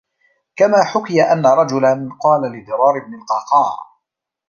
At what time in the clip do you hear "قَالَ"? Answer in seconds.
2.23-2.41